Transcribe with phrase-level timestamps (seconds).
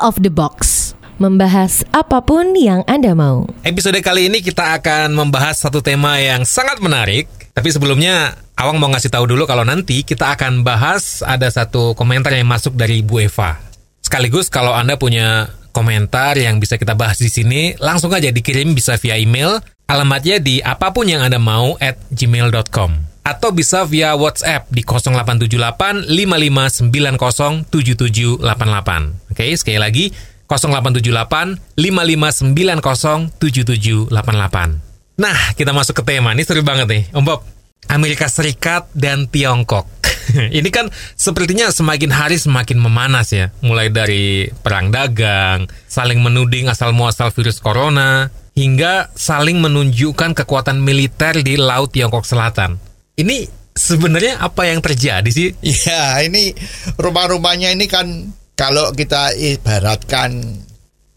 [0.00, 0.92] of the box.
[1.20, 3.44] Membahas apa pun yang Anda mau.
[3.60, 7.28] Episode kali ini kita akan membahas satu tema yang sangat menarik.
[7.52, 12.32] Tapi sebelumnya, Awang mau ngasih tahu dulu kalau nanti kita akan bahas ada satu komentar
[12.32, 13.60] yang masuk dari Bu Eva.
[14.00, 18.96] Sekaligus kalau Anda punya komentar yang bisa kita bahas di sini, langsung aja dikirim bisa
[18.96, 19.60] via email.
[19.88, 26.08] Alamatnya di apa pun yang Anda mau at gmail.com atau bisa via WhatsApp di 0878
[26.08, 29.32] 5590 7788.
[29.32, 30.04] Oke, sekali lagi
[30.48, 34.90] 0878 5590 7788.
[35.20, 36.32] Nah, kita masuk ke tema.
[36.32, 37.44] Ini seru banget nih, Om Bob.
[37.92, 39.84] Amerika Serikat dan Tiongkok.
[40.58, 43.50] Ini kan sepertinya semakin hari semakin memanas ya.
[43.60, 51.40] Mulai dari perang dagang, saling menuding asal muasal virus corona, hingga saling menunjukkan kekuatan militer
[51.40, 52.89] di Laut Tiongkok Selatan.
[53.20, 53.44] Ini
[53.76, 55.52] sebenarnya apa yang terjadi sih?
[55.60, 56.56] Ya, ini
[56.96, 60.40] rumah-rumahnya ini kan kalau kita ibaratkan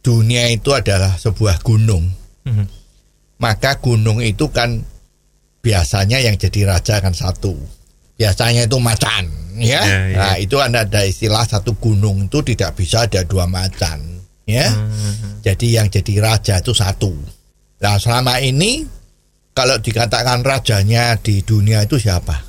[0.04, 2.12] dunia itu adalah sebuah gunung.
[2.44, 2.66] Mhm.
[3.40, 4.84] Maka gunung itu kan
[5.64, 7.56] biasanya yang jadi raja kan satu.
[8.20, 9.26] Biasanya itu macan,
[9.58, 9.82] ya.
[9.84, 10.18] Ya, ya.
[10.20, 14.00] Nah, itu kan ada istilah satu gunung itu tidak bisa ada dua macan,
[14.46, 14.70] ya.
[14.70, 15.44] Hmm.
[15.44, 17.12] Jadi yang jadi raja itu satu.
[17.84, 18.86] Nah, selama ini
[19.54, 22.42] kalau dikatakan rajanya di dunia itu siapa?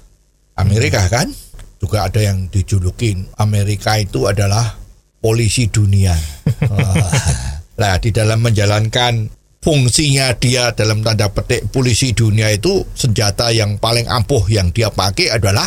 [0.56, 1.28] Amerika kan?
[1.77, 4.77] Juga ada yang dijulukin Amerika itu adalah
[5.20, 6.16] polisi dunia.
[7.75, 14.06] Nah, di dalam menjalankan fungsinya dia dalam tanda petik polisi dunia itu senjata yang paling
[14.06, 15.66] ampuh yang dia pakai adalah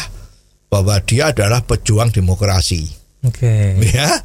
[0.71, 2.87] bahwa dia adalah pejuang demokrasi.
[3.27, 3.75] Oke.
[3.91, 4.23] Ya.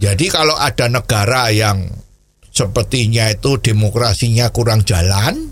[0.00, 1.86] Jadi kalau ada negara yang
[2.50, 5.49] sepertinya itu demokrasinya kurang jalan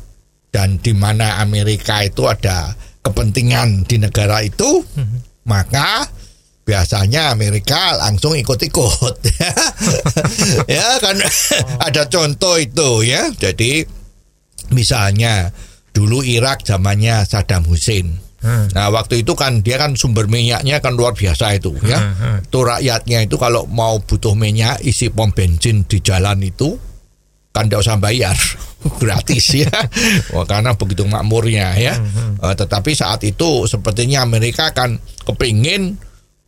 [0.49, 2.73] dan di mana Amerika itu ada
[3.05, 4.85] kepentingan di negara itu,
[5.45, 6.09] maka
[6.69, 9.15] biasanya Amerika langsung ikut-ikut.
[10.77, 11.17] ya kan
[11.81, 13.33] ada contoh itu ya.
[13.33, 13.89] Jadi
[14.69, 15.49] misalnya
[15.97, 18.21] dulu Irak zamannya Saddam Hussein.
[18.39, 18.71] Hmm.
[18.71, 21.99] Nah waktu itu kan dia kan sumber minyaknya kan luar biasa itu ya.
[21.99, 22.37] Hmm, hmm.
[22.53, 26.77] Itu rakyatnya itu kalau mau butuh minyak isi pom bensin di jalan itu
[27.67, 28.37] tidak usah bayar
[29.03, 29.73] gratis ya.
[30.47, 31.99] Karena begitu makmurnya ya.
[32.39, 35.99] Eh, tetapi saat itu sepertinya Amerika kan kepingin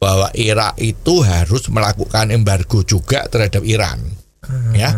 [0.00, 4.00] bahwa Irak itu harus melakukan embargo juga terhadap Iran.
[4.72, 4.91] Ya.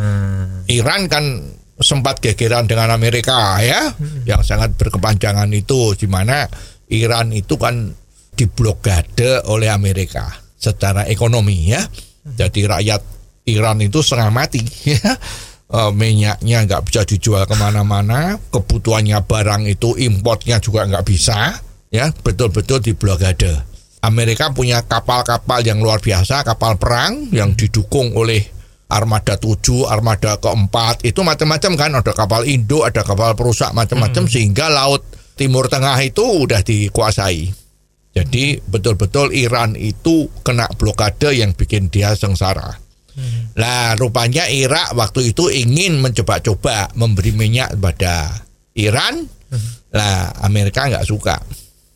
[0.71, 1.25] Iran kan
[1.83, 3.91] sempat gegeran dengan Amerika ya,
[4.23, 6.47] yang sangat berkepanjangan itu di mana
[6.95, 7.91] Iran itu kan
[8.33, 11.83] diblokade oleh Amerika secara ekonomi ya.
[12.23, 13.03] Jadi rakyat
[13.51, 14.63] Iran itu setengah mati
[14.95, 15.19] ya.
[15.73, 21.57] Eh, minyaknya nggak bisa dijual ke mana-mana, kebutuhannya barang itu importnya juga nggak bisa,
[21.89, 23.57] ya betul-betul diblokade.
[24.05, 28.45] Amerika punya kapal-kapal yang luar biasa, kapal perang yang didukung oleh
[28.93, 34.69] armada 7, armada keempat, itu macam-macam kan, ada kapal Indo, ada kapal perusak macam-macam sehingga
[34.69, 35.01] laut
[35.41, 37.49] Timur Tengah itu udah dikuasai.
[38.13, 42.82] Jadi betul-betul Iran itu kena blokade yang bikin dia sengsara.
[43.53, 48.33] Nah, rupanya Irak waktu itu ingin mencoba-coba memberi minyak kepada
[48.75, 49.29] Iran.
[49.93, 51.37] Nah, Amerika nggak suka.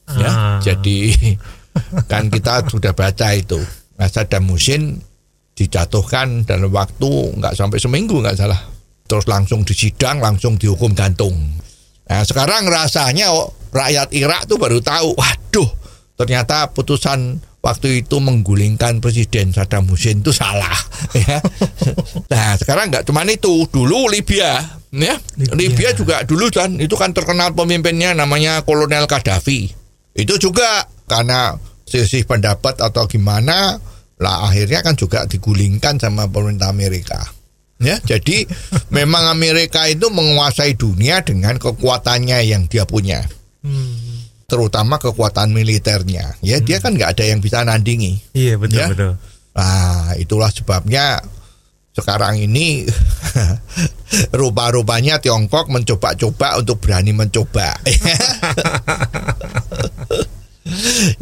[0.07, 0.59] Ya, Ah.
[0.63, 1.11] jadi
[2.13, 3.59] kan kita sudah baca itu.
[3.97, 5.01] Nah, Saddam Hussein
[5.57, 8.61] dijatuhkan dalam waktu nggak sampai seminggu nggak salah.
[9.09, 11.33] Terus langsung disidang, langsung dihukum gantung.
[12.07, 15.71] Nah, sekarang rasanya oh, rakyat Irak tuh baru tahu, waduh,
[16.15, 20.79] ternyata putusan waktu itu menggulingkan Presiden Saddam Hussein itu salah.
[21.17, 21.41] Ya.
[22.29, 24.59] Nah, sekarang nggak cuma itu, dulu Libya,
[24.93, 25.55] ya, Libya.
[25.57, 29.71] Libya juga dulu kan itu kan terkenal pemimpinnya namanya Kolonel Gaddafi.
[30.13, 31.57] Itu juga karena
[31.89, 33.81] selisih pendapat atau gimana,
[34.21, 37.23] lah akhirnya kan juga digulingkan sama pemerintah Amerika.
[37.81, 38.45] Ya, jadi
[38.97, 43.25] memang Amerika itu menguasai dunia dengan kekuatannya yang dia punya,
[43.67, 44.06] Hmm.
[44.47, 46.39] Terutama kekuatan militernya.
[46.41, 48.23] Ya, dia kan nggak ada yang bisa nandingi.
[48.33, 48.87] Iya betul Ya.
[48.91, 49.13] betul.
[49.57, 51.19] Nah, itulah sebabnya
[51.93, 52.85] sekarang ini
[54.39, 57.73] rupa-rupanya Tiongkok mencoba-coba untuk berani mencoba.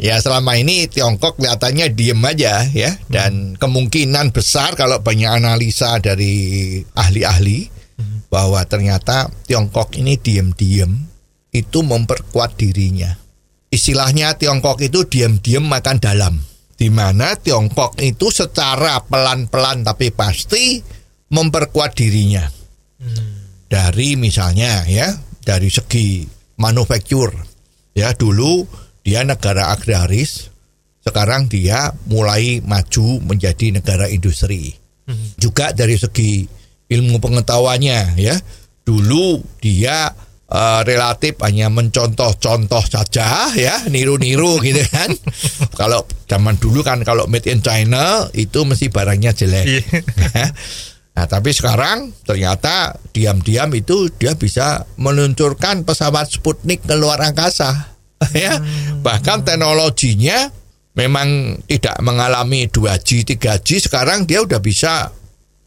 [0.01, 6.81] ya selama ini Tiongkok kelihatannya diem aja ya dan kemungkinan besar kalau banyak analisa dari
[6.91, 7.69] ahli-ahli
[8.27, 10.91] bahwa ternyata Tiongkok ini diem-diem
[11.55, 13.15] itu memperkuat dirinya.
[13.75, 16.39] Istilahnya Tiongkok itu diem-diem makan dalam.
[16.79, 20.79] Di mana Tiongkok itu secara pelan-pelan tapi pasti
[21.27, 22.47] memperkuat dirinya.
[23.67, 25.11] Dari misalnya ya,
[25.43, 26.23] dari segi
[26.55, 27.35] manufaktur.
[27.91, 28.63] Ya, dulu
[29.03, 30.47] dia negara agraris,
[31.03, 34.71] sekarang dia mulai maju menjadi negara industri.
[35.35, 36.47] Juga dari segi
[36.87, 38.35] ilmu pengetahuannya ya.
[38.87, 40.15] Dulu dia
[40.55, 45.11] eh, relatif hanya mencontoh-contoh saja ya, niru-niru gitu kan.
[45.79, 49.65] kalau zaman dulu kan kalau made in China itu mesti barangnya jelek.
[49.67, 49.83] Iya.
[51.15, 57.95] Nah, tapi sekarang ternyata diam-diam itu dia bisa meluncurkan pesawat Sputnik ke luar angkasa.
[58.35, 58.59] ya.
[58.99, 60.51] Bahkan teknologinya
[60.91, 65.07] memang tidak mengalami 2G, 3G, sekarang dia udah bisa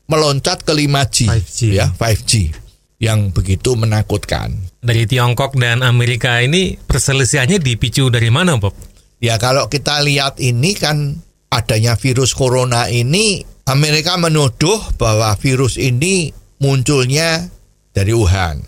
[0.05, 1.58] meloncat ke 5G, 5G.
[1.73, 2.68] ya, 5G
[2.99, 4.59] yang begitu menakutkan.
[4.83, 8.75] Dari Tiongkok dan Amerika ini perselisihannya dipicu dari mana, Bob?
[9.23, 11.19] Ya kalau kita lihat ini kan
[11.50, 16.31] adanya virus corona ini Amerika menuduh bahwa virus ini
[16.62, 17.47] munculnya
[17.95, 18.62] dari Wuhan.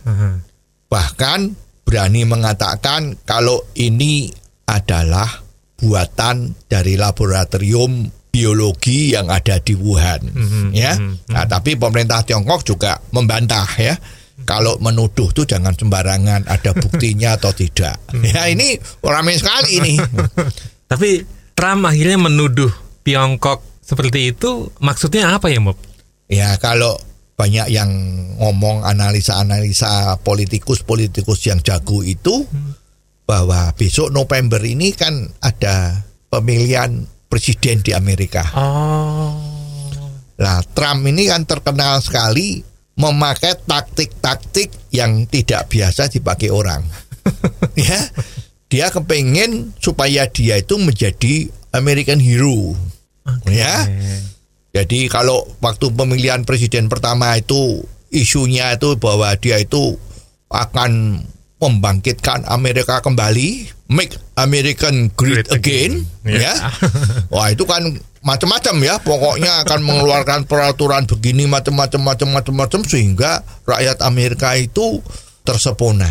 [0.91, 1.41] Bahkan
[1.87, 4.31] berani mengatakan kalau ini
[4.67, 5.27] adalah
[5.75, 10.23] buatan dari laboratorium biologi yang ada di Wuhan
[10.71, 10.95] ya.
[11.31, 13.95] Nah, tapi pemerintah Tiongkok juga membantah ya.
[14.51, 18.03] Kalau menuduh tuh jangan sembarangan ada buktinya atau tidak.
[18.19, 19.95] Ya ini ramai sekali ini.
[20.91, 21.23] Tapi
[21.55, 22.75] Trump akhirnya menuduh
[23.07, 25.79] Tiongkok seperti itu, maksudnya apa ya, Bob?
[26.27, 26.99] Ya kalau
[27.39, 27.91] banyak yang
[28.43, 32.45] ngomong analisa-analisa politikus-politikus yang jago itu
[33.25, 38.43] bahwa besok November ini kan ada pemilihan presiden di Amerika.
[38.59, 39.33] Oh.
[40.41, 42.61] Nah, Trump ini kan terkenal sekali
[43.01, 46.85] memakai taktik-taktik yang tidak biasa dipakai orang.
[47.81, 48.01] ya,
[48.69, 52.77] dia kepengen supaya dia itu menjadi American hero.
[53.49, 53.89] Ya.
[54.71, 57.83] Jadi kalau waktu pemilihan presiden pertama itu
[58.13, 59.99] isunya itu bahwa dia itu
[60.51, 61.23] akan
[61.61, 65.93] membangkitkan Amerika kembali, make American great, Great again,
[66.25, 66.41] again.
[66.41, 66.53] ya.
[66.55, 66.55] Ya.
[67.35, 74.05] Wah itu kan macam-macam ya, pokoknya akan mengeluarkan peraturan begini macam-macam macam-macam macam sehingga rakyat
[74.05, 75.01] Amerika itu
[75.41, 76.09] tersepona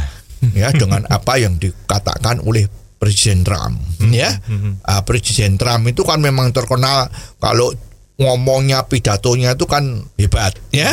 [0.58, 2.66] ya dengan apa yang dikatakan oleh
[2.98, 3.80] Presiden Trump
[4.12, 4.42] ya.
[4.84, 7.08] Ah, Presiden Trump itu kan memang terkenal
[7.38, 7.72] kalau
[8.20, 10.92] ngomongnya pidatonya itu kan hebat ya.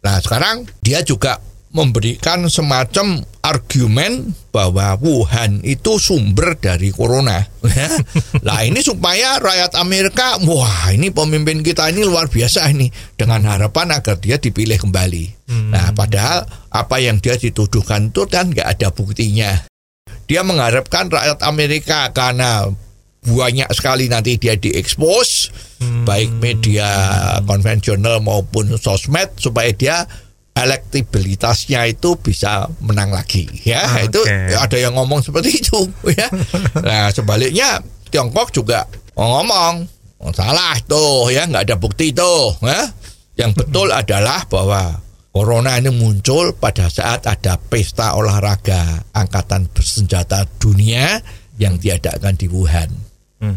[0.00, 1.36] Nah sekarang dia juga
[1.70, 7.46] memberikan semacam argumen bahwa Wuhan itu sumber dari corona.
[7.62, 7.88] ya.
[8.46, 13.94] Nah ini supaya rakyat Amerika, wah ini pemimpin kita ini luar biasa ini dengan harapan
[13.94, 15.46] agar dia dipilih kembali.
[15.70, 19.62] Nah padahal apa yang dia dituduhkan itu kan nggak ada buktinya.
[20.26, 22.66] Dia mengharapkan rakyat Amerika karena
[23.20, 25.52] banyak sekali nanti dia diekspos
[26.08, 26.88] baik media
[27.44, 30.08] konvensional maupun sosmed supaya dia
[30.64, 33.84] elektibilitasnya itu bisa menang lagi ya.
[33.86, 34.20] Ah, itu
[34.56, 36.28] ada yang ngomong seperti itu ya.
[36.80, 37.80] Nah sebaliknya
[38.10, 38.84] Tiongkok juga
[39.14, 39.86] ngomong
[40.20, 42.90] "Oh, salah tuh ya nggak ada bukti tuh ya.
[43.38, 45.00] Yang betul adalah bahwa
[45.32, 51.22] corona ini muncul pada saat ada pesta olahraga angkatan bersenjata dunia
[51.56, 52.90] yang diadakan di Wuhan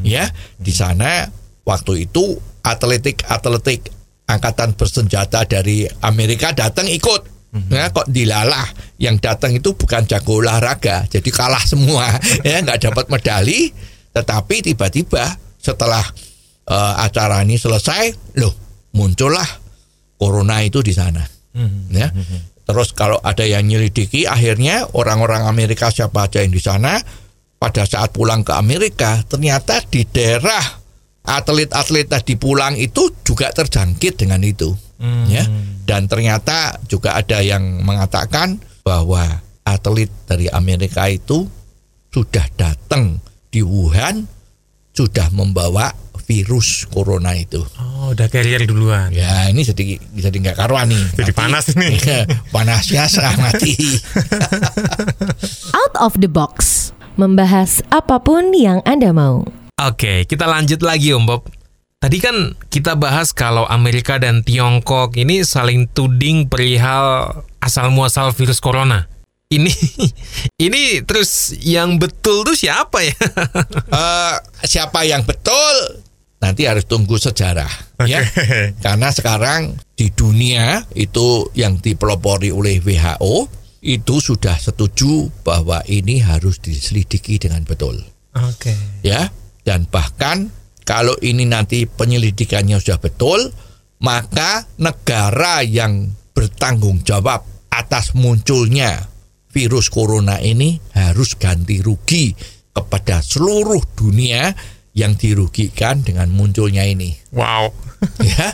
[0.05, 0.29] ya.
[0.55, 1.27] Di sana
[1.67, 3.91] waktu itu atletik atletik
[4.33, 7.33] angkatan bersenjata dari Amerika datang ikut.
[7.69, 8.65] Ya kok dilalah?
[8.97, 12.09] Yang datang itu bukan jago olahraga jadi kalah semua.
[12.47, 13.69] Ya nggak dapat medali
[14.13, 16.01] tetapi tiba-tiba setelah
[16.65, 18.53] eh, acara ini selesai loh
[18.97, 19.45] muncullah
[20.18, 21.21] corona itu di sana.
[21.93, 22.10] Ya.
[22.63, 26.98] Terus kalau ada yang nyelidiki akhirnya orang-orang Amerika siapa aja yang di sana
[27.62, 30.83] pada saat pulang ke Amerika ternyata di daerah
[31.24, 34.75] atlet-atlet tadi pulang itu juga terjangkit dengan itu
[35.25, 35.44] ya
[35.84, 39.24] dan ternyata juga ada yang mengatakan bahwa
[39.62, 41.44] atlet dari Amerika itu
[42.08, 44.24] sudah datang di Wuhan
[44.92, 45.92] sudah membawa
[46.24, 49.12] virus corona itu Oh, udah carrier duluan.
[49.12, 51.89] ya ini jadi jadi nggak karuan nih Jadi Nanti- panas ini.
[52.56, 53.74] panasnya setengah mati
[55.74, 56.89] Out of the box.
[57.13, 59.46] Membahas apa pun yang Anda mau.
[59.82, 61.50] Oke, kita lanjut lagi Om Bob.
[61.98, 68.62] Tadi kan kita bahas kalau Amerika dan Tiongkok ini saling tuding perihal asal muasal virus
[68.62, 69.10] corona.
[69.50, 69.74] Ini
[70.70, 73.15] ini terus yang betul tuh siapa ya?
[74.03, 76.06] Eh, siapa yang betul
[76.44, 77.72] nanti harus tunggu sejarah
[78.03, 78.20] ya
[78.84, 83.48] karena sekarang di dunia itu yang dipelopori oleh WHO
[83.80, 87.96] itu sudah setuju bahwa ini harus diselidiki dengan betul
[88.36, 88.75] Oke.
[89.08, 89.32] ya
[89.63, 90.51] dan bahkan
[90.84, 93.39] kalau ini nanti penyelidikannya sudah betul
[94.03, 99.08] maka negara yang bertanggung jawab atas munculnya
[99.50, 102.36] virus corona ini harus ganti rugi
[102.74, 104.51] kepada seluruh dunia
[104.93, 107.72] yang dirugikan dengan munculnya ini Wow.
[108.29, 108.53] ya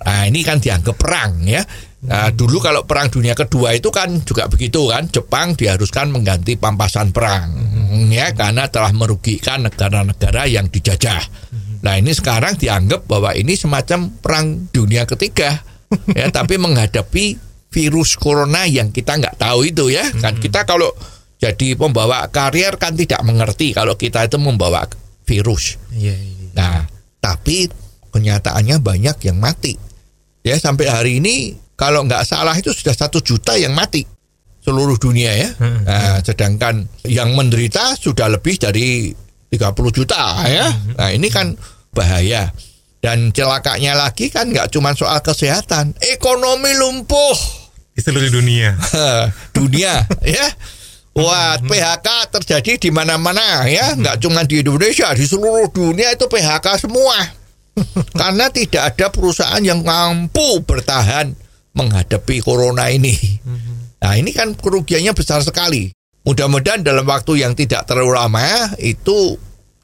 [0.00, 1.60] Nah, ini kan dianggap perang ya.
[2.00, 7.12] Nah, dulu kalau perang dunia kedua itu kan juga begitu kan, Jepang diharuskan mengganti pampasan
[7.12, 7.52] perang
[8.08, 11.20] ya karena telah merugikan negara-negara yang dijajah.
[11.80, 15.60] Nah, ini sekarang dianggap bahwa ini semacam perang dunia ketiga
[16.12, 17.36] ya, tapi menghadapi
[17.70, 20.04] virus corona yang kita nggak tahu itu ya.
[20.20, 20.92] Kan kita kalau
[21.40, 24.84] jadi pembawa karier kan tidak mengerti kalau kita itu membawa
[25.24, 25.80] virus.
[25.92, 26.48] Iya, iya.
[26.52, 26.84] Nah,
[27.20, 27.68] tapi
[28.12, 29.76] kenyataannya banyak yang mati.
[30.44, 34.04] Ya sampai hari ini kalau nggak salah itu sudah satu juta yang mati
[34.60, 35.50] seluruh dunia ya.
[35.56, 39.08] Nah, sedangkan yang menderita sudah lebih dari
[39.48, 40.68] 30 juta ya.
[40.94, 41.56] Nah ini kan
[41.96, 42.52] bahaya.
[43.00, 47.32] Dan celakanya lagi kan nggak cuma soal kesehatan, ekonomi lumpuh
[47.96, 48.76] Di seluruh dunia.
[49.56, 50.46] dunia ya.
[51.16, 52.08] Wah, PHK
[52.38, 57.18] terjadi di mana-mana ya, nggak cuma di Indonesia, di seluruh dunia itu PHK semua.
[58.20, 61.34] Karena tidak ada perusahaan yang mampu bertahan
[61.74, 63.14] menghadapi corona ini.
[64.00, 65.92] Nah, ini kan kerugiannya besar sekali.
[66.24, 69.36] Mudah-mudahan dalam waktu yang tidak terlalu lama itu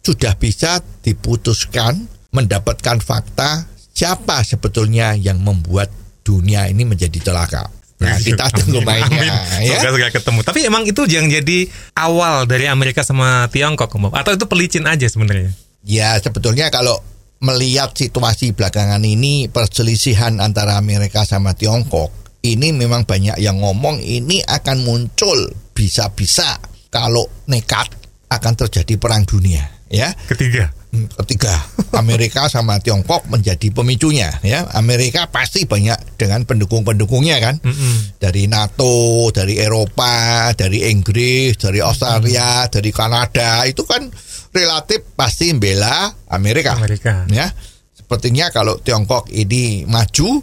[0.05, 3.65] sudah bisa diputuskan mendapatkan fakta
[3.97, 5.89] siapa sebetulnya yang membuat
[6.21, 7.73] dunia ini menjadi celaka.
[7.97, 9.73] Nah, kita tunggu mainnya Amin.
[9.73, 9.81] ya.
[9.81, 10.41] Semoga segera ketemu.
[10.45, 11.59] Tapi emang itu yang jadi
[11.97, 13.89] awal dari Amerika sama Tiongkok?
[14.13, 15.57] Atau itu pelicin aja sebenarnya?
[15.87, 17.01] Ya sebetulnya kalau
[17.47, 22.11] melihat situasi belakangan ini perselisihan antara Amerika sama Tiongkok
[22.47, 26.59] ini memang banyak yang ngomong ini akan muncul bisa-bisa
[26.91, 27.91] kalau nekat
[28.31, 30.11] akan terjadi perang dunia ya.
[30.27, 30.71] Ketiga.
[30.95, 31.53] Hmm, ketiga.
[31.99, 34.65] Amerika sama Tiongkok menjadi pemicunya ya.
[34.79, 37.59] Amerika pasti banyak dengan pendukung-pendukungnya kan.
[37.61, 38.17] Mm-mm.
[38.23, 44.09] dari NATO, dari Eropa, dari Inggris, dari Australia, dari Kanada itu kan
[44.57, 46.73] relatif pasti membela Amerika.
[46.81, 47.29] Amerika.
[47.29, 47.53] Ya,
[47.93, 50.41] sepertinya kalau Tiongkok ini maju,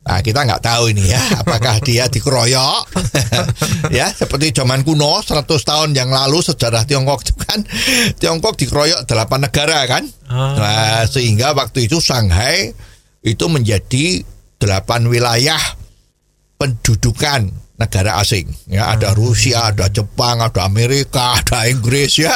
[0.00, 2.82] nah kita nggak tahu ini ya, apakah dia dikeroyok,
[4.00, 7.60] ya seperti zaman kuno 100 tahun yang lalu sejarah Tiongkok itu kan
[8.16, 10.56] Tiongkok dikeroyok delapan negara kan, Ah.
[10.56, 12.72] nah, sehingga waktu itu Shanghai
[13.20, 14.24] itu menjadi
[14.56, 15.60] delapan wilayah
[16.56, 18.94] pendudukan negara asing ya.
[18.94, 22.34] Ada Rusia ada Jepang ada Amerika ada Inggris ya.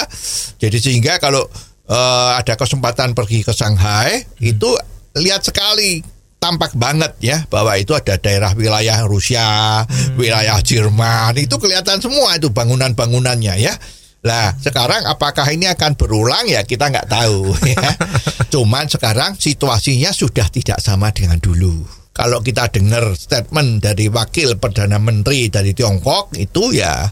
[0.58, 1.46] Jadi sehingga kalau
[1.88, 4.70] eh, ada kesempatan pergi ke Shanghai itu
[5.18, 6.02] lihat sekali
[6.38, 9.82] tampak banget ya bahwa itu ada daerah wilayah Rusia
[10.14, 13.74] wilayah Jerman itu kelihatan semua itu bangunan-bangunannya ya.
[14.18, 16.50] Nah, sekarang apakah ini akan berulang?
[16.50, 17.86] Ya kita nggak tahu ya.
[18.52, 21.97] Cuman sekarang situasinya sudah tidak sama dengan dulu.
[22.18, 27.06] Kalau kita dengar statement dari wakil perdana menteri dari Tiongkok itu ya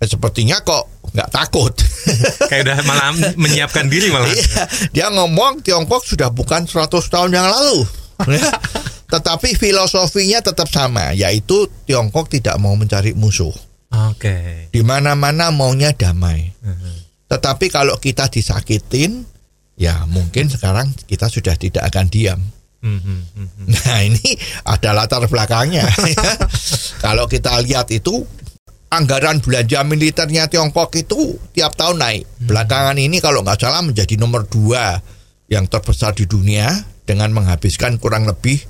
[0.00, 1.76] sepertinya kok nggak takut.
[2.50, 4.32] Kayak udah malah menyiapkan diri malah.
[4.32, 4.64] Iya,
[4.96, 7.84] dia ngomong Tiongkok sudah bukan 100 tahun yang lalu.
[8.28, 8.48] Ya.
[9.12, 13.54] Tetapi filosofinya tetap sama, yaitu Tiongkok tidak mau mencari musuh.
[13.92, 14.68] Oke.
[14.72, 16.52] Di mana-mana maunya damai.
[17.26, 19.26] Tetapi kalau kita disakitin,
[19.78, 22.40] ya mungkin sekarang kita sudah tidak akan diam.
[22.84, 23.64] Mhm, mhm.
[23.72, 25.86] Nah ini ada latar belakangnya.
[25.88, 26.32] ya.
[27.04, 28.22] Kalau kita lihat itu
[28.92, 32.22] anggaran belanja militernya Tiongkok itu tiap tahun naik.
[32.46, 35.02] Belakangan ini kalau nggak salah menjadi nomor dua
[35.50, 36.70] yang terbesar di dunia
[37.06, 38.62] dengan menghabiskan kurang lebih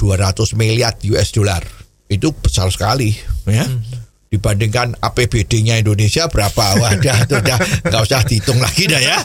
[0.00, 1.60] 200 miliar US dollar.
[2.10, 3.14] Itu besar sekali,
[3.46, 3.68] ya.
[4.30, 6.64] Dibandingkan APBD-nya Indonesia berapa?
[6.80, 9.18] Wadah, itu udah nggak usah dihitung lagi dah ya.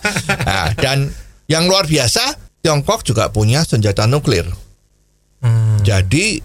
[0.45, 1.09] Nah, dan
[1.49, 4.49] yang luar biasa, Tiongkok juga punya senjata nuklir.
[5.45, 5.77] Hmm.
[5.85, 6.41] Jadi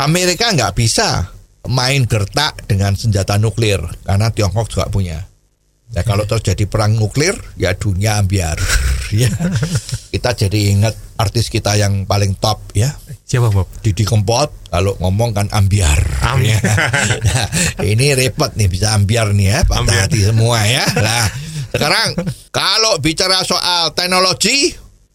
[0.00, 1.28] Amerika nggak bisa
[1.68, 5.28] main gertak dengan senjata nuklir karena Tiongkok juga punya.
[5.92, 8.56] Ya kalau terjadi perang nuklir ya dunia ambiar.
[9.12, 9.28] ya.
[10.08, 12.88] Kita jadi ingat artis kita yang paling top ya.
[13.28, 13.68] Siapa Bob?
[13.84, 16.00] Didi Kempot kalau ngomong kan ambiar.
[16.24, 16.64] Ambiar.
[16.64, 16.76] Ya.
[17.20, 20.00] Nah, ini repot nih bisa ambiar nih ya, patah Ambiar.
[20.08, 20.84] hati semua ya.
[20.96, 21.26] Nah,
[21.76, 22.08] sekarang
[22.48, 24.72] kalau bicara soal teknologi,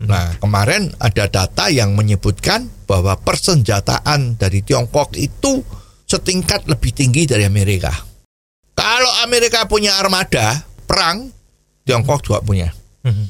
[0.08, 5.66] nah kemarin ada data yang menyebutkan bahwa persenjataan dari Tiongkok itu
[6.06, 7.90] setingkat lebih tinggi dari Amerika.
[8.76, 11.34] Kalau Amerika punya armada perang,
[11.88, 12.70] Tiongkok juga punya.
[13.02, 13.26] Mhm,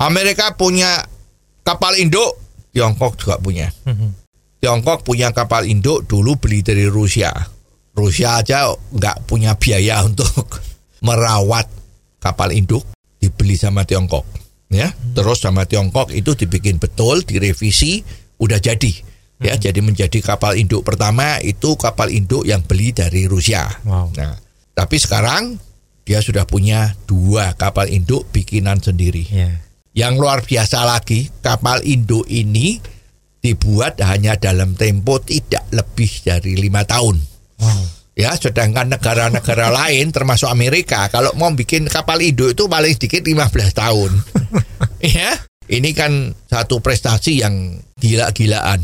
[0.00, 1.04] Amerika punya
[1.60, 2.40] kapal induk,
[2.72, 3.68] Tiongkok juga punya.
[3.84, 4.24] mhm.
[4.56, 7.30] Tiongkok punya kapal induk dulu beli dari Rusia.
[7.92, 10.60] Rusia aja nggak punya biaya untuk
[11.04, 11.68] merawat
[12.18, 12.82] kapal induk
[13.20, 14.24] dibeli sama Tiongkok.
[14.66, 18.02] Ya, terus sama Tiongkok itu dibikin betul, direvisi,
[18.42, 18.92] udah jadi.
[19.36, 23.68] Ya, jadi menjadi kapal induk pertama itu kapal induk yang beli dari Rusia.
[23.84, 24.10] Wow.
[24.16, 24.34] Nah,
[24.72, 25.60] tapi sekarang
[26.08, 29.28] dia sudah punya dua kapal induk bikinan sendiri.
[29.28, 29.60] Ya.
[29.92, 32.80] Yang luar biasa lagi, kapal induk ini
[33.44, 37.20] dibuat hanya dalam tempo tidak lebih dari lima tahun.
[38.16, 43.52] Ya, sedangkan negara-negara lain termasuk Amerika kalau mau bikin kapal induk itu paling sedikit 15
[43.76, 44.10] tahun.
[45.06, 45.32] ya,
[45.70, 48.82] ini kan satu prestasi yang gila-gilaan.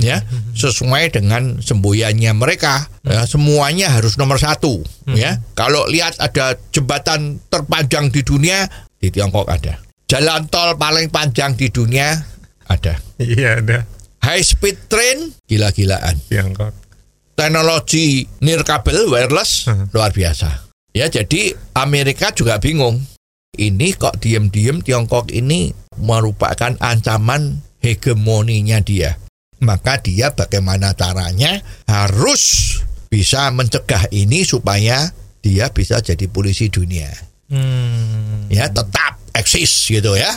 [0.00, 0.24] Ya,
[0.56, 2.88] sesuai dengan semboyannya mereka.
[3.04, 4.80] Ya, semuanya harus nomor satu.
[5.12, 8.64] Ya, kalau lihat ada jembatan terpanjang di dunia
[8.96, 9.76] di Tiongkok ada.
[10.08, 12.08] Jalan tol paling panjang di dunia
[12.68, 12.96] ada.
[13.20, 13.84] Iya ada.
[14.24, 16.72] High speed train gila-gilaan Tiongkok.
[17.32, 19.88] teknologi nirkabel wireless Hmm.
[19.92, 20.68] luar biasa.
[20.92, 23.00] Ya jadi Amerika juga bingung.
[23.52, 25.68] Ini kok diem-diem Tiongkok ini
[26.00, 29.20] merupakan ancaman hegemoninya dia.
[29.60, 32.74] Maka dia bagaimana caranya harus
[33.12, 35.12] bisa mencegah ini supaya
[35.44, 37.12] dia bisa jadi polisi dunia.
[37.52, 38.48] Hmm.
[38.48, 40.32] Ya tetap eksis gitu ya.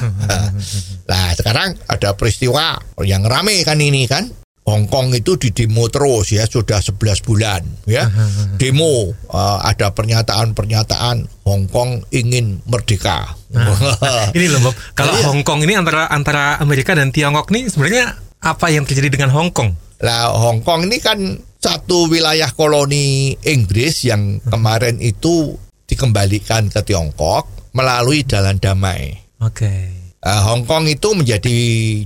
[1.09, 4.27] Nah sekarang ada peristiwa yang rame kan ini kan.
[4.65, 8.09] Hong Kong itu di demo terus ya sudah 11 bulan ya
[8.57, 13.37] demo uh, ada pernyataan-pernyataan Hong Kong ingin merdeka
[14.35, 15.31] Ini loh Bob, kalau Iya.
[15.31, 19.55] Hong Kong ini antara antara Amerika dan Tiongkok nih sebenarnya apa yang terjadi dengan Hong
[19.55, 19.71] Kong?
[20.03, 25.55] Lah Hong Kong ini kan satu wilayah koloni Inggris yang kemarin itu
[25.87, 29.15] dikembalikan ke Tiongkok melalui jalan damai.
[29.39, 29.94] Oke.
[30.25, 31.57] Uh, Hong Kong itu menjadi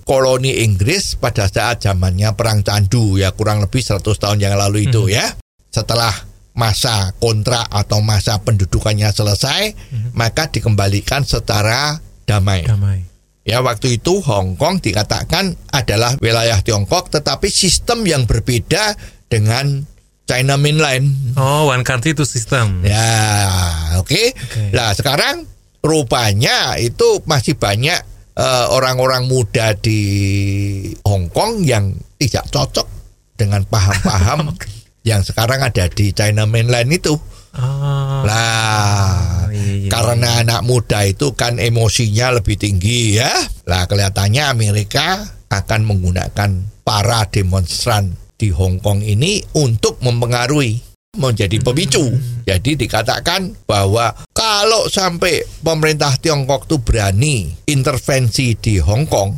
[0.03, 5.07] koloni Inggris pada saat zamannya perang candu ya kurang lebih 100 tahun yang lalu itu
[5.07, 5.39] ya.
[5.71, 6.11] Setelah
[6.51, 9.71] masa kontrak atau masa pendudukannya selesai,
[10.11, 11.95] maka dikembalikan secara
[12.27, 12.67] damai.
[12.67, 13.07] Damai.
[13.47, 18.99] Ya waktu itu Hong Kong dikatakan adalah wilayah Tiongkok tetapi sistem yang berbeda
[19.31, 19.87] dengan
[20.29, 21.33] China Mainland.
[21.39, 22.85] Oh, one country two system.
[22.85, 23.09] Ya,
[23.97, 24.13] oke.
[24.35, 24.69] Oke.
[24.69, 25.49] Nah, sekarang
[25.79, 27.99] rupanya itu masih banyak
[28.35, 30.01] eh, orang-orang muda di
[31.07, 32.87] Hong Kong yang tidak cocok
[33.39, 34.55] dengan paham-paham
[35.07, 37.15] yang sekarang ada di China Mainland itu.
[37.49, 38.21] Oh.
[38.29, 39.89] Lah, iya, iya.
[39.89, 43.31] karena anak muda itu kan emosinya lebih tinggi ya.
[43.65, 46.49] Lah, kelihatannya Amerika akan menggunakan
[46.85, 52.05] para demonstran di Hong Kong ini untuk mempengaruhi menjadi pemicu.
[52.45, 59.29] Jadi dikatakan bahwa kalau sampai pemerintah Tiongkok itu berani intervensi di Hong Kong,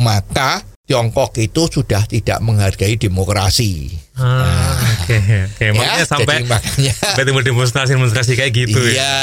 [0.00, 3.90] maka Tiongkok itu sudah tidak menghargai demokrasi.
[4.16, 5.64] Ah, Oke, oke.
[5.74, 6.92] Makanya Ya, sampai jadi makanya
[7.26, 8.94] timbul demonstrasi-demonstrasi kayak gitu ya.
[8.94, 9.16] Iya,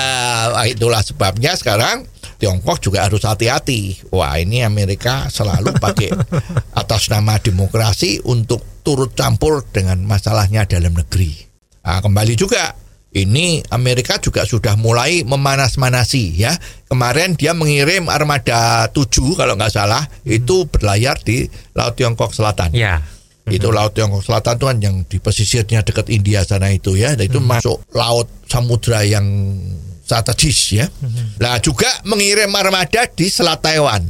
[0.75, 2.03] itulah sebabnya sekarang
[2.41, 4.03] Tiongkok juga harus hati-hati.
[4.11, 6.11] Wah, ini Amerika selalu pakai
[6.81, 11.52] atas nama demokrasi untuk turut campur dengan masalahnya dalam negeri.
[11.83, 12.75] Nah, kembali juga
[13.13, 16.57] ini Amerika juga sudah mulai memanas-manasi ya.
[16.89, 21.45] Kemarin dia mengirim armada 7 kalau nggak salah itu berlayar di
[21.77, 22.73] Laut Tiongkok Selatan.
[22.73, 23.05] Ya.
[23.45, 27.13] Itu Laut Tiongkok Selatan tuh kan yang di pesisirnya dekat India sana itu ya.
[27.13, 29.25] Dan itu masuk laut samudra yang
[30.01, 30.85] strategis ya.
[31.37, 34.01] Nah juga mengirim armada di Selat Taiwan.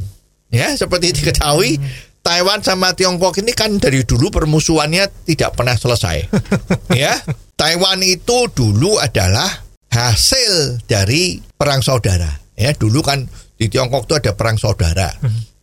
[0.48, 1.76] Ya seperti diketahui
[2.24, 6.24] Taiwan sama Tiongkok ini kan dari dulu permusuhannya tidak pernah selesai.
[7.04, 7.20] ya.
[7.54, 9.46] Taiwan itu dulu adalah
[9.90, 12.28] hasil dari perang saudara.
[12.54, 15.10] Ya, dulu kan di Tiongkok itu ada perang saudara.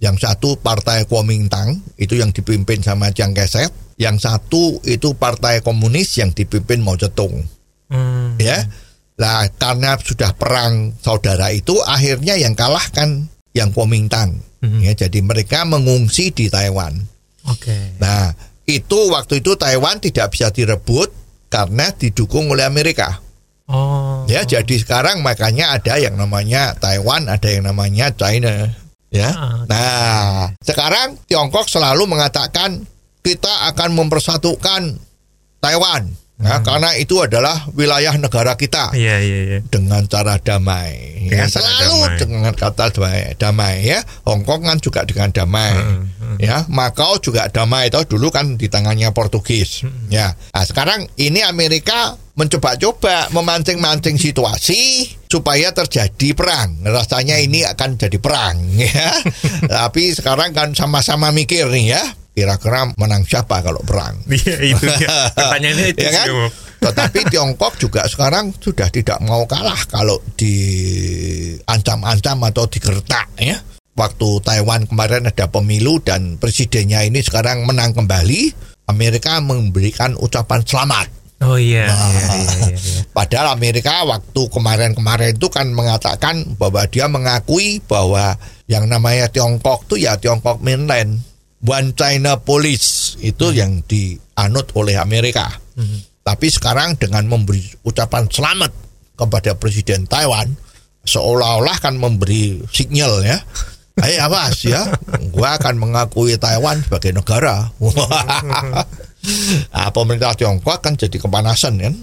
[0.02, 6.18] Yang satu partai Kuomintang itu yang dipimpin sama Chiang Kai-shek, yang satu itu partai komunis
[6.18, 7.44] yang dipimpin Mao Zedong.
[7.92, 8.40] Hmm.
[8.40, 8.66] Ya.
[9.20, 14.40] Lah karena sudah perang saudara itu akhirnya yang kalah kan yang Kuomintang.
[14.62, 16.94] Ya, jadi mereka mengungsi di Taiwan.
[17.50, 17.98] Oke.
[17.98, 18.30] Nah,
[18.70, 21.10] itu waktu itu Taiwan tidak bisa direbut
[21.52, 23.20] karena didukung oleh Amerika.
[23.68, 24.24] Oh.
[24.32, 28.72] Ya, jadi sekarang makanya ada yang namanya Taiwan, ada yang namanya China.
[29.12, 29.30] Ya.
[29.36, 29.68] Ah.
[29.68, 32.88] Nah, sekarang Tiongkok selalu mengatakan
[33.20, 34.96] kita akan mempersatukan
[35.60, 36.16] Taiwan.
[36.42, 39.60] Nah, karena itu adalah wilayah negara kita Iya, iya, iya.
[39.70, 41.22] dengan cara damai.
[41.30, 42.18] Dengan ya, cara selalu damai.
[42.18, 44.02] dengan kata damai, damai ya.
[44.26, 45.70] Hong Kong kan juga dengan damai.
[46.40, 49.84] Ya, Makau juga damai itu dulu kan di tangannya Portugis.
[50.08, 50.32] Ya.
[50.54, 56.80] Nah, sekarang ini Amerika mencoba-coba memancing-mancing situasi supaya terjadi perang.
[56.86, 59.12] Rasanya ini akan jadi perang ya.
[59.68, 62.04] Tapi sekarang kan sama-sama mikir nih ya.
[62.32, 64.16] Kira-kira menang siapa kalau perang?
[64.32, 65.28] Iya, itu dia.
[65.36, 66.48] Pertanyaannya itu ya kan?
[66.82, 73.62] Tetapi Tiongkok juga sekarang sudah tidak mau kalah kalau diancam-ancam atau digertak ya.
[74.02, 78.50] Waktu Taiwan kemarin ada pemilu dan presidennya ini sekarang menang kembali,
[78.90, 81.22] Amerika memberikan ucapan selamat.
[81.42, 82.10] Oh iya, Nah.
[82.10, 83.02] iya, iya, iya, iya.
[83.14, 90.02] Padahal Amerika waktu kemarin-kemarin itu kan mengatakan bahwa dia mengakui bahwa yang namanya Tiongkok tuh
[90.02, 91.22] ya Tiongkok mainland.
[91.62, 95.46] One China Police itu yang dianut oleh Amerika.
[96.26, 98.74] Tapi sekarang dengan memberi ucapan selamat
[99.14, 100.58] kepada Presiden Taiwan,
[101.06, 103.38] seolah-olah kan memberi sinyal ya.
[104.00, 104.88] Ayo awas ya,
[105.36, 107.68] gua akan mengakui Taiwan sebagai negara.
[109.76, 111.94] nah, pemerintah Tiongkok kan jadi kepanasan kan.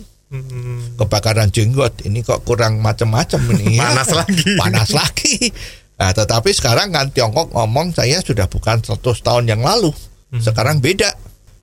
[1.01, 3.89] Kebakaran jenggot ini kok kurang macam-macam ini ya.
[3.89, 4.53] Panas lagi.
[4.61, 5.49] Panas lagi.
[5.97, 9.89] Nah, tetapi sekarang kan Tiongkok ngomong saya sudah bukan 100 tahun yang lalu.
[10.37, 11.09] Sekarang beda.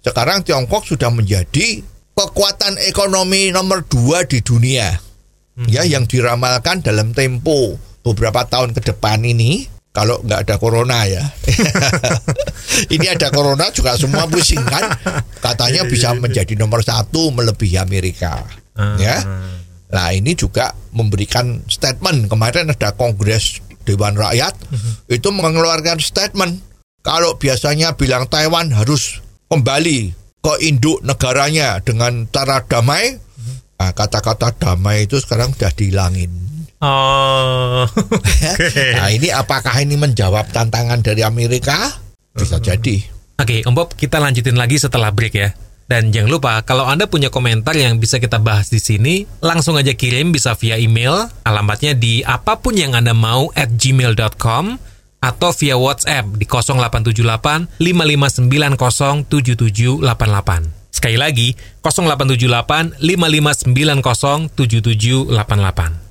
[0.02, 1.86] Sekarang Tiongkok sudah menjadi
[2.18, 4.90] kekuatan ekonomi nomor dua di dunia.
[5.70, 11.24] Ya, yang diramalkan dalam tempo beberapa tahun ke depan ini kalau nggak ada corona ya.
[12.94, 14.92] ini ada corona juga semua pusing kan.
[15.40, 18.44] Katanya bisa menjadi nomor satu melebihi Amerika.
[19.00, 19.24] Ya.
[19.88, 24.52] Nah ini juga memberikan statement kemarin ada kongres Dewan Rakyat
[25.08, 26.60] itu mengeluarkan statement
[27.06, 33.22] kalau biasanya bilang Taiwan harus kembali ke induk negaranya dengan cara damai.
[33.76, 36.45] Nah, kata-kata damai itu sekarang sudah dihilangin.
[36.86, 37.90] Oh.
[38.96, 41.90] Nah ini apakah ini menjawab tantangan dari Amerika?
[42.38, 43.02] Bisa jadi.
[43.36, 45.50] Oke, Om Bob, kita lanjutin lagi setelah break ya.
[45.86, 49.94] Dan jangan lupa, kalau Anda punya komentar yang bisa kita bahas di sini, langsung aja
[49.94, 54.82] kirim bisa via email, alamatnya di apa pun yang Anda mau at gmail.com,
[55.22, 60.90] atau via WhatsApp di 0878 5590 7788.
[60.90, 61.54] Sekali lagi,
[61.86, 66.05] 0878 5590 7788.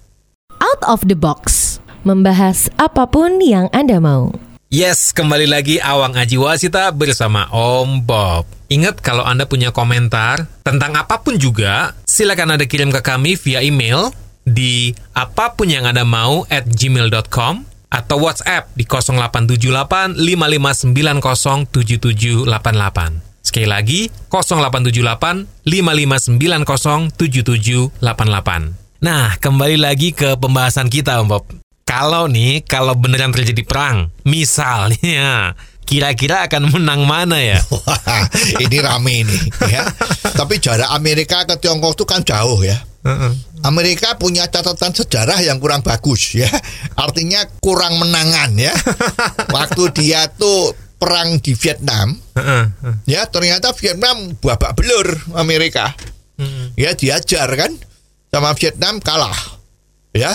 [0.75, 1.79] Out of the box.
[2.03, 4.35] Membahas apa pun yang Anda mau.
[4.75, 8.43] Yes, kembali lagi Awang Aji Wasita bersama Om Bob.
[8.67, 13.63] Ingat kalau Anda punya komentar tentang apa pun juga, silakan Anda kirim ke kami via
[13.63, 14.11] email
[14.43, 17.55] di apa pun yang Anda mau at gmail.com
[17.95, 23.47] atau WhatsApp di 0878 5590 7788.
[23.47, 28.84] Sekali lagi, 0878 5590 7788.
[29.05, 31.45] Nah, kembali lagi ke pembahasan kita, Om Bob.
[31.85, 35.53] Kalau nih, kalau beneran terjadi perang, misalnya,
[35.85, 37.61] kira-kira akan menang mana ya?
[37.85, 38.25] Wah,
[38.65, 39.39] ini rame ini
[39.69, 39.85] ya.
[40.33, 42.81] Tapi jarak Amerika ke Tiongkok itu kan jauh ya.
[43.61, 46.49] Amerika punya catatan sejarah yang kurang bagus ya.
[46.97, 48.73] Artinya kurang menangan ya.
[49.53, 52.17] Waktu dia tuh perang di Vietnam,
[53.05, 55.93] ya ternyata Vietnam babak belur Amerika.
[56.81, 57.77] Ya diajar kan
[58.35, 59.39] sama Vietnam kalah.
[60.11, 60.35] Ya.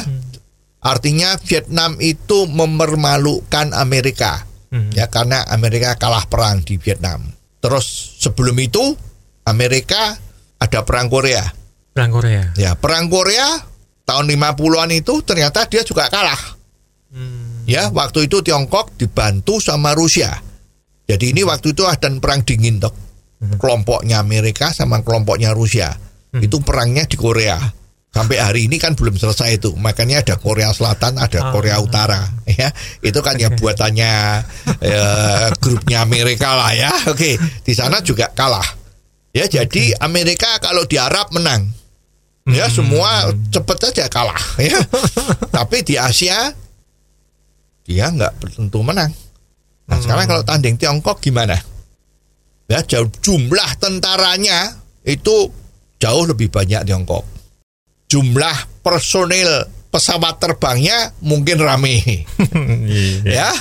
[0.79, 4.47] Artinya Vietnam itu memermalukan Amerika.
[4.95, 7.27] Ya karena Amerika kalah perang di Vietnam.
[7.59, 8.95] Terus sebelum itu
[9.43, 10.15] Amerika
[10.55, 11.43] ada perang Korea.
[11.91, 12.55] Perang Korea.
[12.55, 13.65] Ya, perang Korea
[14.07, 16.39] tahun 50-an itu ternyata dia juga kalah.
[17.65, 20.39] Ya, waktu itu Tiongkok dibantu sama Rusia.
[21.09, 22.93] Jadi ini waktu itu ada perang dingin tuh.
[23.57, 25.97] Kelompoknya Amerika sama kelompoknya Rusia.
[26.37, 27.57] Itu perangnya di Korea.
[28.09, 29.77] Sampai hari ini kan belum selesai itu.
[29.77, 32.73] Makanya ada Korea Selatan, ada Korea Utara, ya.
[33.05, 34.11] Itu kan ya buatannya
[34.81, 36.89] eh, grupnya Amerika lah ya.
[37.13, 38.65] Oke, di sana juga kalah.
[39.29, 41.69] Ya, jadi Amerika kalau di Arab menang.
[42.49, 44.81] Ya, semua cepet aja kalah ya.
[45.55, 46.49] Tapi di Asia
[47.85, 49.13] dia nggak tentu menang.
[49.85, 51.61] Nah, sekarang kalau tanding Tiongkok gimana?
[52.65, 55.53] Ya, jauh jumlah tentaranya itu
[56.01, 57.38] jauh lebih banyak Tiongkok.
[58.09, 62.25] Jumlah personil pesawat terbangnya mungkin rame.
[63.25, 63.53] ya.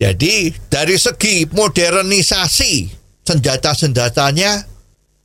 [0.00, 2.88] Jadi dari segi modernisasi
[3.20, 4.64] senjata-senjatanya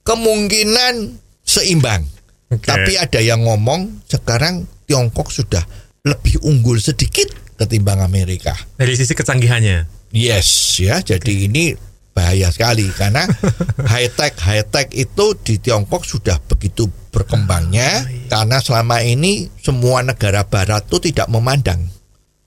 [0.03, 2.03] kemungkinan seimbang.
[2.51, 2.67] Oke.
[2.67, 5.63] Tapi ada yang ngomong sekarang Tiongkok sudah
[6.05, 8.53] lebih unggul sedikit ketimbang Amerika.
[8.77, 10.11] Dari sisi kecanggihannya.
[10.13, 11.01] Yes, ya.
[11.01, 11.73] Jadi ini
[12.15, 13.27] bahaya sekali karena
[13.91, 20.47] high tech high tech itu di Tiongkok sudah begitu berkembangnya karena selama ini semua negara
[20.47, 21.83] barat itu tidak memandang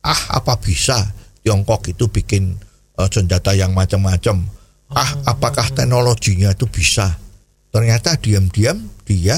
[0.01, 1.13] ah apa bisa
[1.45, 2.57] Tiongkok itu bikin
[2.97, 4.49] eh, senjata yang macam-macam?
[4.89, 7.21] Ah apakah teknologinya itu bisa?
[7.69, 9.37] Ternyata diam-diam dia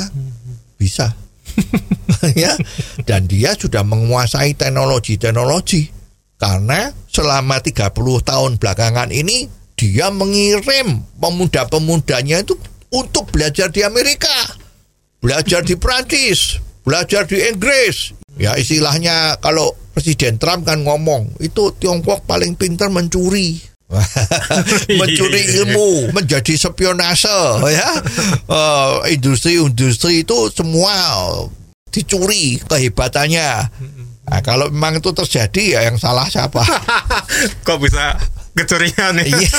[0.78, 1.10] bisa.
[2.36, 2.52] Ya
[3.08, 5.90] dan dia sudah menguasai teknologi-teknologi
[6.40, 7.92] karena selama 30
[8.24, 9.48] tahun belakangan ini
[9.80, 12.52] dia mengirim pemuda-pemudanya itu
[12.92, 14.28] untuk belajar di Amerika,
[15.24, 18.12] belajar di Prancis, belajar di Inggris.
[18.36, 23.56] Ya istilahnya kalau Presiden Trump kan ngomong itu Tiongkok paling pintar mencuri.
[25.00, 27.90] mencuri ilmu, menjadi spionase ya.
[28.46, 30.94] Eh, Industri-industri itu semua
[31.90, 33.50] dicuri kehebatannya.
[34.30, 36.62] Nah, kalau memang itu terjadi ya yang salah siapa?
[37.66, 38.14] Kok bisa
[38.56, 39.24] kecurian ya.
[39.24, 39.50] Iya.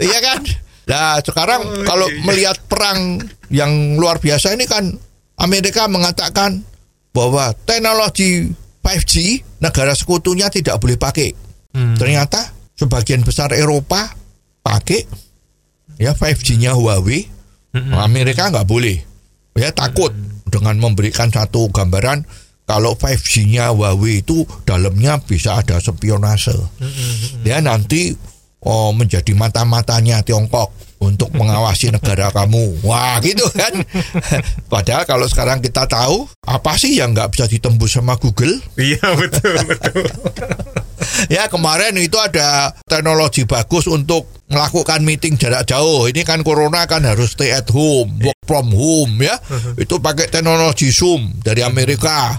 [0.00, 0.38] iya kan?
[0.86, 2.24] Nah, sekarang Oh, kalau iya, iya.
[2.24, 3.18] melihat perang
[3.50, 4.94] yang luar biasa ini kan
[5.36, 6.62] Amerika mengatakan
[7.10, 8.54] bahwa teknologi
[8.86, 11.34] 5G negara sekutunya tidak boleh pakai.
[11.74, 11.98] Hmm.
[11.98, 14.14] Ternyata sebagian besar Eropa
[14.62, 15.02] pakai
[15.98, 17.34] ya 5G-nya Huawei.
[17.76, 19.04] Amerika nggak boleh.
[19.52, 20.08] Ya takut
[20.48, 22.24] dengan memberikan satu gambaran
[22.66, 26.54] kalau 5G-nya Huawei itu dalamnya bisa ada spionase.
[27.46, 28.18] Ya nanti
[28.66, 32.82] oh, menjadi mata-matanya Tiongkok untuk mengawasi negara kamu.
[32.82, 33.70] Wah gitu kan.
[34.72, 38.58] Padahal kalau sekarang kita tahu apa sih yang nggak bisa ditembus sama Google?
[38.74, 40.04] Iya betul betul.
[41.32, 46.08] Ya kemarin itu ada teknologi bagus untuk melakukan meeting jarak jauh.
[46.08, 49.38] Ini kan corona kan harus stay at home, work from home ya.
[49.80, 52.36] Itu pakai teknologi Zoom dari Amerika.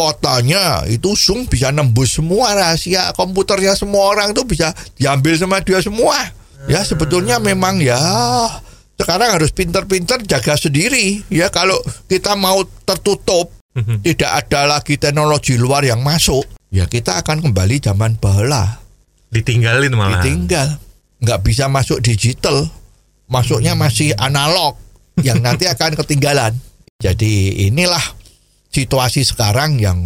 [0.00, 5.84] Kotanya itu Zoom bisa nembus semua rahasia komputernya semua orang tuh bisa diambil sama dia
[5.84, 6.16] semua.
[6.64, 8.00] Ya sebetulnya memang ya
[8.96, 11.20] sekarang harus pinter-pinter jaga sendiri.
[11.28, 11.76] Ya kalau
[12.08, 13.52] kita mau tertutup
[14.00, 18.80] tidak ada lagi teknologi luar yang masuk ya kita akan kembali zaman bahula
[19.30, 20.18] Ditinggalin malah.
[20.18, 20.80] ditinggal.
[21.22, 22.66] Nggak bisa masuk digital.
[23.30, 24.74] Masuknya masih analog.
[25.22, 26.56] Yang nanti akan ketinggalan.
[26.98, 28.02] Jadi inilah
[28.70, 29.98] situasi sekarang yang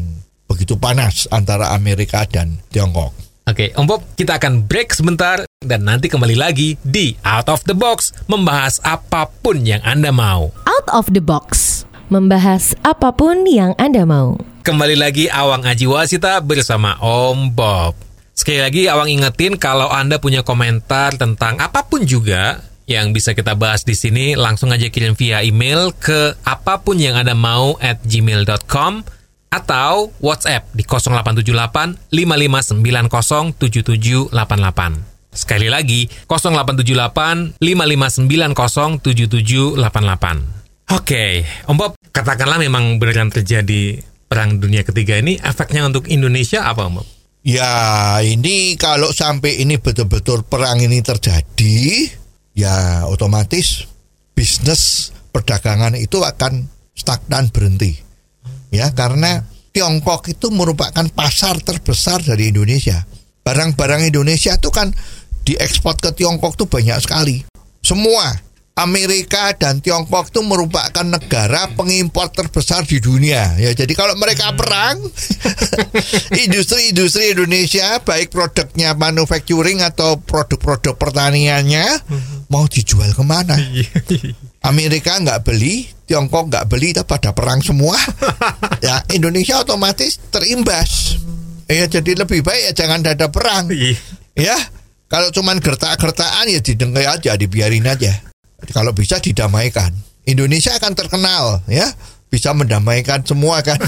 [0.49, 6.09] begitu panas antara Amerika dan Tiongkok Oke, Om Bob, kita akan break sebentar dan nanti
[6.09, 10.49] kembali lagi di Out of the Box membahas apa pun yang Anda mau.
[10.65, 11.85] Out of the box.
[12.09, 14.41] Membahas apa pun yang Anda mau.
[14.65, 18.01] Kembali lagi Awang Aji Wasita bersama Om Bob.
[18.33, 23.57] Sekali lagi Awang ingetin kalau Anda punya komentar tentang apa pun juga yang bisa kita
[23.57, 28.05] bahas di sini langsung aja kirim via email ke apa pun yang Anda mau at
[28.05, 29.05] gmail.com
[29.55, 34.35] atau WhatsApp di 0878 5590 7788.
[35.35, 40.65] Sekali lagi 0878 5590 7788.
[40.93, 46.85] Oke, Om Bob, katakanlah memang beneran terjadi perang dunia ketiga ini, efeknya untuk Indonesia apa,
[46.85, 47.07] Om Bob?
[47.45, 52.09] Ya ini kalau sampai ini betul-betul perang ini terjadi
[52.55, 53.91] ya otomatis
[54.33, 57.99] bisnis perdagangan itu akan stagnan berhenti.
[58.71, 63.03] Ya karena Tiongkok itu merupakan pasar terbesar dari Indonesia.
[63.43, 64.95] Barang-barang Indonesia itu kan
[65.43, 67.43] diekspor ke Tiongkok tuh banyak sekali.
[67.83, 68.33] Semua
[68.75, 73.55] Amerika dan Tiongkok itu merupakan negara pengimpor terbesar di dunia.
[73.55, 74.99] Ya, jadi kalau mereka perang,
[76.43, 81.87] industri-industri Indonesia baik produknya manufacturing atau produk-produk pertaniannya
[82.51, 83.55] mau dijual ke mana?
[84.67, 87.95] Amerika nggak beli, Tiongkok nggak beli, pada perang semua.
[88.91, 91.23] ya Indonesia otomatis terimbas.
[91.71, 93.71] Ya jadi lebih baik ya jangan ada perang.
[94.35, 94.59] Ya
[95.07, 98.34] kalau cuman gertak-gertaan ya didengar aja, dibiarin aja.
[98.71, 99.93] Kalau bisa didamaikan.
[100.25, 101.85] Indonesia akan terkenal ya
[102.33, 103.77] bisa mendamaikan semua kan.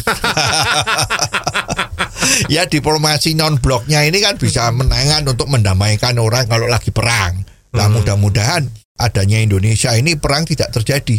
[2.54, 7.42] ya diplomasi non bloknya ini kan bisa menangan untuk mendamaikan orang kalau lagi perang.
[7.72, 8.68] Nah mudah-mudahan
[9.00, 11.18] adanya Indonesia ini perang tidak terjadi.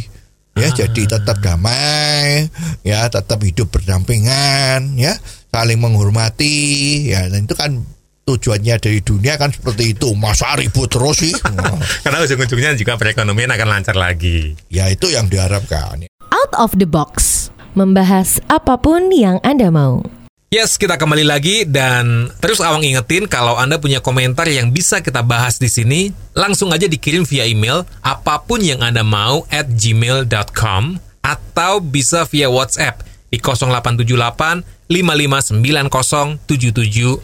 [0.58, 2.50] Ya jadi tetap damai,
[2.82, 5.13] ya tetap hidup berdampingan, ya
[5.54, 7.86] saling menghormati, ya dan itu kan
[8.28, 10.12] tujuannya dari dunia kan seperti itu.
[10.12, 11.32] Masa ribut terus sih?
[12.04, 14.60] Karena ujung-ujungnya juga perekonomian akan lancar lagi.
[14.68, 16.04] ya itu yang diharapkan.
[16.28, 17.48] Out of the box.
[17.80, 20.04] Membahas apa pun yang Anda mau.
[20.48, 25.20] Yes, kita kembali lagi dan terus Awang ingetin kalau Anda punya komentar yang bisa kita
[25.20, 31.04] bahas di sini, langsung aja dikirim via email apa pun yang Anda mau at gmail.com
[31.20, 37.23] atau bisa via WhatsApp di 0878 5590 7788.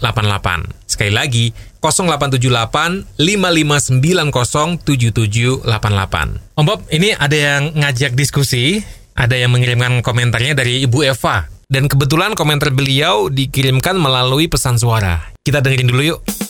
[0.87, 6.59] Sekali lagi, 0878 5590 7788.
[6.59, 8.83] Om Bob, ini ada yang ngajak diskusi,
[9.15, 11.47] ada yang mengirimkan komentarnya dari Ibu Eva.
[11.73, 15.33] Dan kebetulan komentar beliau dikirimkan melalui pesan suara.
[15.41, 16.42] Kita dengerin dulu yuk.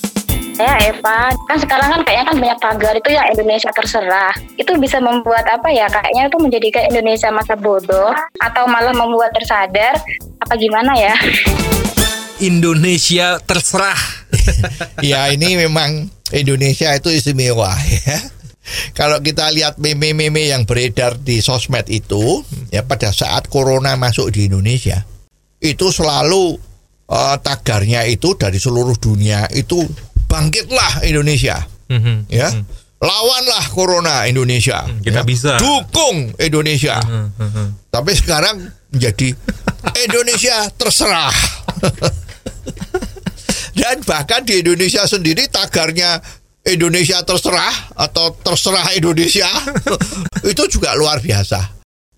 [0.53, 4.33] Ya Eva, kan sekarang kan kayaknya kan banyak tagar itu ya Indonesia terserah.
[4.53, 5.89] Itu bisa membuat apa ya?
[5.89, 9.97] Kayaknya itu menjadikan Indonesia masa bodoh atau malah membuat tersadar
[10.37, 11.17] apa gimana ya?
[12.37, 13.97] Indonesia terserah.
[15.09, 18.21] ya ini memang Indonesia itu istimewa ya.
[18.93, 24.47] Kalau kita lihat meme-meme yang beredar di sosmed itu, ya pada saat corona masuk di
[24.47, 25.01] Indonesia,
[25.59, 26.61] itu selalu
[27.09, 29.81] eh, tagarnya itu dari seluruh dunia itu
[30.33, 31.61] bangkitlah Indonesia,
[31.93, 32.25] Mhm.
[32.27, 32.49] ya.
[32.97, 34.81] Lawanlah corona Indonesia.
[35.03, 35.27] kita ya.
[35.27, 35.51] bisa.
[35.59, 36.97] Dukung Indonesia.
[37.91, 39.35] Tapi sekarang menjadi
[40.07, 41.35] Indonesia terserah.
[43.77, 46.21] Dan bahkan di Indonesia sendiri tagarnya
[46.63, 49.49] Indonesia terserah atau terserah Indonesia
[50.51, 51.59] itu juga luar biasa.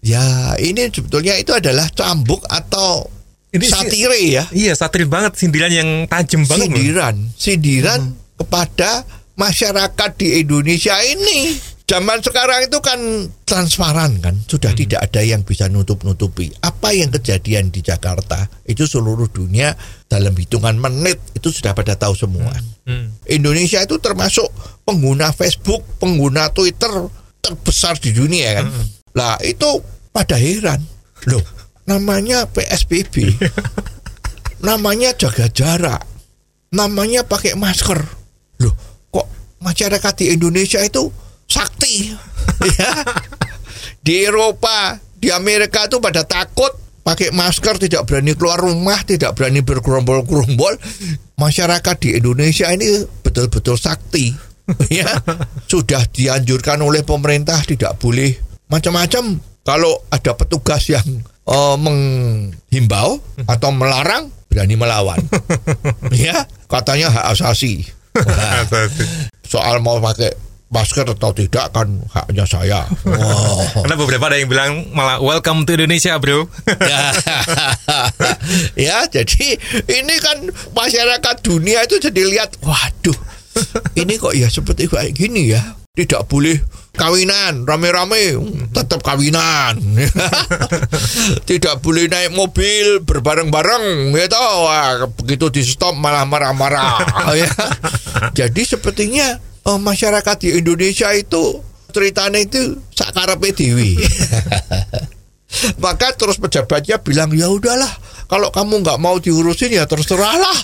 [0.05, 3.09] Ya, ini sebetulnya itu adalah cambuk atau
[3.55, 4.43] Ini satire ya.
[4.51, 6.67] Iya, satir banget, sindiran yang tajam banget.
[6.67, 6.75] loh.
[6.75, 8.01] Sindiran, sindiran
[8.35, 9.07] kepada
[9.39, 11.55] masyarakat di Indonesia ini.
[11.85, 12.97] Zaman sekarang itu kan
[13.45, 16.49] transparan kan, sudah tidak ada yang bisa nutup-nutupi.
[16.65, 19.77] Apa yang kejadian di Jakarta itu seluruh dunia
[20.09, 22.57] dalam hitungan menit itu sudah pada tahu semua.
[22.89, 23.13] Hmm.
[23.29, 24.49] Indonesia itu termasuk
[24.81, 26.89] pengguna Facebook, pengguna Twitter
[27.37, 28.65] terbesar di dunia kan.
[29.13, 29.77] Lah itu
[30.09, 30.81] pada heran.
[31.29, 31.41] Loh,
[31.85, 33.37] namanya PSBB.
[34.67, 36.01] namanya jaga jarak.
[36.73, 38.03] Namanya pakai masker.
[38.59, 38.75] Loh,
[39.13, 39.27] kok
[39.63, 41.07] masyarakat di Indonesia itu
[41.47, 42.11] sakti?
[42.77, 42.91] ya.
[44.05, 46.69] Di Eropa, di Amerika itu pada takut
[47.05, 50.73] pakai masker, tidak berani keluar rumah, tidak berani bergerombol-gerombol.
[51.37, 54.33] Masyarakat di Indonesia ini betul-betul sakti.
[54.89, 55.05] ya,
[55.69, 58.33] sudah dianjurkan oleh pemerintah tidak boleh
[58.67, 59.37] macam-macam.
[59.65, 61.05] Kalau ada petugas yang
[61.45, 65.19] eh, menghimbau atau melarang, berani melawan.
[66.13, 67.85] ya, katanya hak asasi.
[68.15, 68.63] Wah,
[69.43, 70.31] soal mau pakai
[70.75, 72.83] masker atau tidak kan haknya saya.
[73.05, 73.85] Wow.
[73.85, 76.49] Karena beberapa ada yang bilang malah welcome to Indonesia, bro.
[76.67, 77.01] ya,
[78.89, 79.55] ya jadi
[79.87, 80.37] ini kan
[80.73, 83.15] masyarakat dunia itu jadi lihat waduh
[84.01, 85.63] ini kok ya seperti kayak gini ya?
[85.95, 86.59] Tidak boleh
[86.91, 88.35] kawinan rame-rame.
[88.75, 89.79] Tetap kawinan.
[91.49, 96.99] Tidak boleh naik mobil berbareng-bareng gitu Wah, begitu di stop malah marah-marah
[97.41, 97.51] ya.
[98.35, 101.63] Jadi sepertinya eh, masyarakat di Indonesia itu
[101.95, 103.95] ceritanya itu sakarepe dewi.
[105.83, 107.87] Maka terus pejabatnya bilang ya udahlah
[108.27, 110.57] kalau kamu nggak mau diurusin ya terserahlah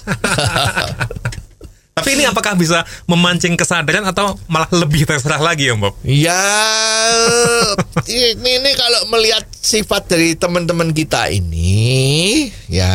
[2.12, 5.95] Tapi ini apakah bisa memancing kesadaran atau malah lebih terserah lagi ya, Bob?
[6.04, 6.43] ya
[8.12, 12.91] ini, ini kalau melihat sifat dari teman-teman kita ini ya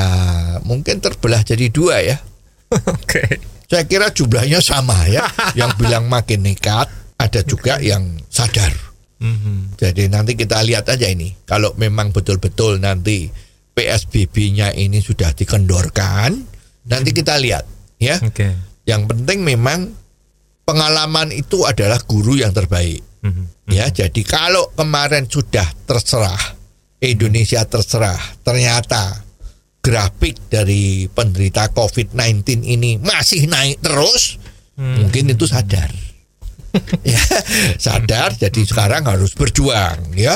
[0.68, 2.20] mungkin terbelah jadi dua ya
[2.92, 3.40] Oke.
[3.72, 5.24] saya kira jumlahnya sama ya
[5.58, 8.68] yang bilang makin nekat ada juga yang sadar
[9.16, 9.80] Mhm.
[9.80, 11.32] Jadi nanti kita lihat aja ini.
[11.48, 13.32] Kalau memang betul-betul nanti
[13.72, 16.36] PSBB-nya ini sudah dikendorkan,
[16.84, 17.64] nanti kita lihat
[17.96, 18.20] ya.
[18.20, 18.75] Oke.
[18.86, 19.92] Yang penting memang
[20.62, 23.02] pengalaman itu adalah guru yang terbaik.
[23.22, 23.74] Mhm.
[23.74, 26.38] Ya, jadi kalau kemarin sudah terserah
[27.02, 29.26] Indonesia terserah, ternyata
[29.82, 34.38] grafik dari penderita COVID-19 ini masih naik terus,
[34.78, 35.90] mungkin itu sadar.
[37.06, 37.22] ya,
[37.80, 40.34] sadar jadi sekarang harus berjuang ya.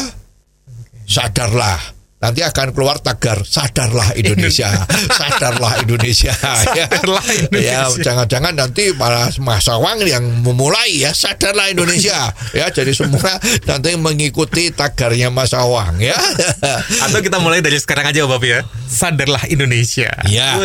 [1.06, 1.99] Sadarlah.
[2.20, 4.68] Nanti akan keluar tagar sadarlah Indonesia,
[5.18, 6.36] sadarlah Indonesia.
[6.76, 6.84] ya.
[6.84, 7.80] Sadarlah Indonesia.
[7.80, 12.28] Ya, jangan-jangan nanti malah Mas Sawang yang memulai ya sadarlah Indonesia.
[12.60, 16.12] ya, jadi semua nanti mengikuti tagarnya Mas Sawang ya.
[17.08, 18.68] Atau kita mulai dari sekarang aja, Bob ya.
[18.84, 20.12] Sadarlah Indonesia.
[20.28, 20.60] Ya.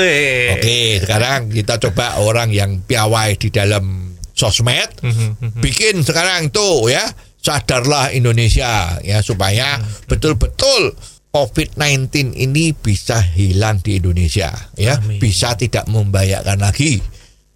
[0.60, 4.92] Oke, sekarang kita coba orang yang piawai di dalam sosmed
[5.64, 7.08] bikin sekarang tuh ya
[7.40, 9.80] sadarlah Indonesia ya supaya
[10.12, 10.92] betul-betul
[11.36, 15.20] COVID-19 ini bisa hilang di Indonesia ya Amin.
[15.20, 17.04] bisa tidak membahayakan lagi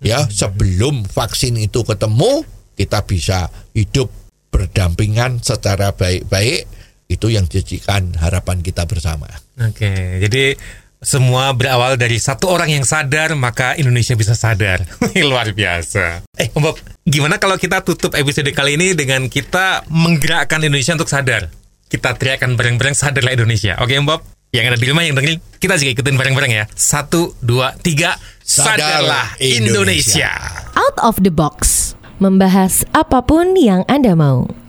[0.04, 2.44] ya sebelum vaksin itu ketemu
[2.76, 4.12] kita bisa hidup
[4.52, 6.68] berdampingan secara baik-baik
[7.10, 9.26] itu yang jadikan harapan kita bersama.
[9.58, 10.54] Oke, jadi
[11.02, 14.86] semua berawal dari satu orang yang sadar, maka Indonesia bisa sadar.
[15.32, 16.28] Luar biasa.
[16.38, 21.10] Eh, Om Bob, gimana kalau kita tutup episode kali ini dengan kita menggerakkan Indonesia untuk
[21.10, 21.50] sadar?
[21.90, 23.74] Kita teriakkan bareng-bareng sadarlah Indonesia.
[23.82, 24.22] Oke, Om Bob?
[24.54, 26.64] Yang ada di rumah yang dengerin, kita juga ikutin bareng-bareng ya.
[26.78, 28.14] Satu, dua, tiga.
[28.46, 30.30] Sadarlah Sadarlah Indonesia.
[30.30, 30.32] Indonesia.
[30.78, 31.94] Out of the box.
[32.22, 34.69] Membahas apa pun yang Anda mau.